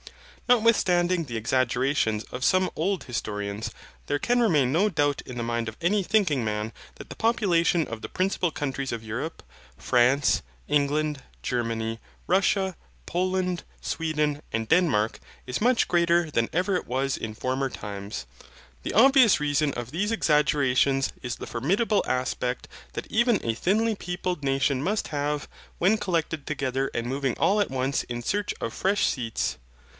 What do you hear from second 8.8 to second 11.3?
of Europe, France, England,